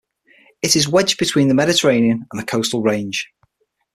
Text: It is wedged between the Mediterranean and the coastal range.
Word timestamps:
It 0.63 0.75
is 0.75 0.87
wedged 0.89 1.19
between 1.19 1.47
the 1.47 1.53
Mediterranean 1.53 2.25
and 2.31 2.41
the 2.41 2.43
coastal 2.43 2.81
range. 2.81 3.29